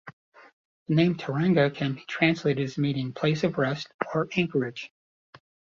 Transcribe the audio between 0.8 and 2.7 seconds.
The name Tauranga can be translated